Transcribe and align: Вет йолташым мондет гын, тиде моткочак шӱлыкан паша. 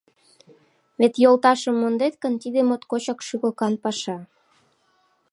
Вет 0.99 1.13
йолташым 1.23 1.75
мондет 1.81 2.13
гын, 2.23 2.33
тиде 2.41 2.59
моткочак 2.69 3.19
шӱлыкан 3.27 3.73
паша. 3.83 4.17